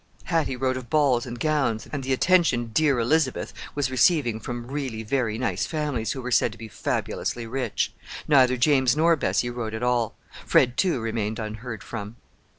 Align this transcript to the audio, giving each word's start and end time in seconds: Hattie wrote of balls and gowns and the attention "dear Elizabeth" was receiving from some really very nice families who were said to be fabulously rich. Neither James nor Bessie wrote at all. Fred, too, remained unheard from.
Hattie 0.23 0.55
wrote 0.55 0.77
of 0.77 0.89
balls 0.89 1.27
and 1.27 1.39
gowns 1.39 1.87
and 1.91 2.01
the 2.03 2.11
attention 2.11 2.71
"dear 2.73 2.97
Elizabeth" 2.97 3.53
was 3.75 3.91
receiving 3.91 4.39
from 4.39 4.63
some 4.63 4.71
really 4.71 5.03
very 5.03 5.37
nice 5.37 5.67
families 5.67 6.13
who 6.13 6.23
were 6.23 6.31
said 6.31 6.51
to 6.53 6.57
be 6.57 6.67
fabulously 6.67 7.45
rich. 7.45 7.93
Neither 8.27 8.57
James 8.57 8.97
nor 8.97 9.15
Bessie 9.15 9.51
wrote 9.51 9.75
at 9.75 9.83
all. 9.83 10.15
Fred, 10.43 10.75
too, 10.75 10.99
remained 11.01 11.37
unheard 11.37 11.83
from. 11.83 12.15